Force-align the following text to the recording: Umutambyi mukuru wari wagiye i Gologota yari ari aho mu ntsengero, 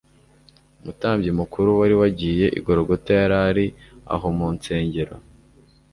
Umutambyi 0.81 1.29
mukuru 1.39 1.69
wari 1.79 1.95
wagiye 2.01 2.47
i 2.57 2.59
Gologota 2.65 3.09
yari 3.19 3.37
ari 3.49 3.65
aho 4.13 4.27
mu 4.37 4.47
ntsengero, 4.55 5.15